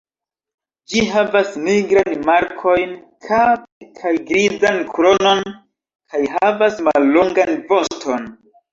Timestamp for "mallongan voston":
6.91-8.31